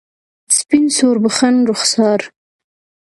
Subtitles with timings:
[0.57, 2.21] سپین سوربخن رخسار